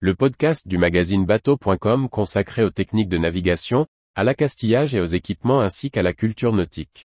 [0.00, 5.60] le podcast du magazine bateau.com consacré aux techniques de navigation, à l'accastillage et aux équipements
[5.60, 7.06] ainsi qu'à la culture nautique.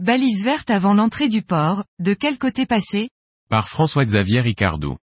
[0.00, 3.08] Balise verte avant l'entrée du port, de quel côté passer?
[3.48, 4.96] Par François-Xavier Ricardou.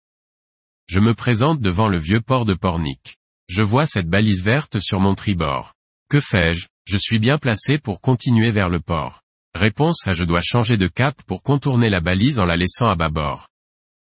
[0.86, 3.18] Je me présente devant le vieux port de Pornic.
[3.48, 5.74] Je vois cette balise verte sur mon tribord.
[6.08, 6.68] Que fais-je?
[6.86, 9.22] Je suis bien placé pour continuer vers le port.
[9.54, 10.12] Réponse A.
[10.12, 13.48] Je dois changer de cap pour contourner la balise en la laissant à bâbord.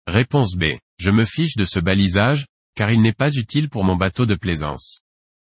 [0.07, 0.77] Réponse B.
[0.99, 4.35] Je me fiche de ce balisage, car il n'est pas utile pour mon bateau de
[4.35, 5.01] plaisance.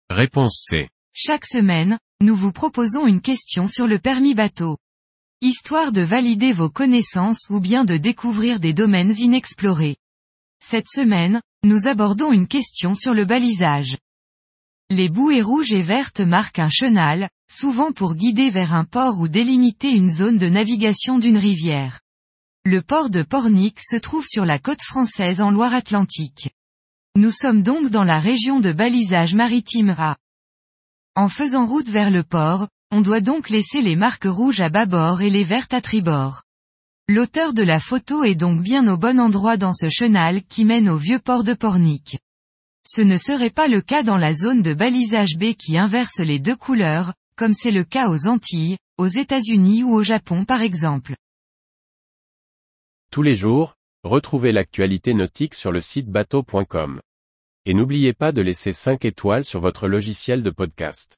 [0.09, 0.89] Réponse C.
[1.13, 4.77] Chaque semaine, nous vous proposons une question sur le permis bateau.
[5.41, 9.97] Histoire de valider vos connaissances ou bien de découvrir des domaines inexplorés.
[10.59, 13.97] Cette semaine, nous abordons une question sur le balisage.
[14.89, 19.27] Les bouées rouges et vertes marquent un chenal, souvent pour guider vers un port ou
[19.27, 21.99] délimiter une zone de navigation d'une rivière.
[22.63, 26.51] Le port de Pornic se trouve sur la côte française en Loire-Atlantique.
[27.15, 30.17] Nous sommes donc dans la région de balisage maritime A.
[31.15, 35.21] En faisant route vers le port, on doit donc laisser les marques rouges à bâbord
[35.21, 36.43] et les vertes à tribord.
[37.09, 40.89] L'auteur de la photo est donc bien au bon endroit dans ce chenal qui mène
[40.89, 42.19] au vieux port de Pornic.
[42.85, 46.37] Ce ne serait pas le cas dans la zone de balisage B qui inverse les
[46.37, 51.15] deux couleurs, comme c'est le cas aux Antilles, aux États-Unis ou au Japon par exemple.
[53.09, 56.99] Tous les jours, retrouvez l'actualité nautique sur le site bateau.com.
[57.65, 61.15] Et n'oubliez pas de laisser 5 étoiles sur votre logiciel de podcast.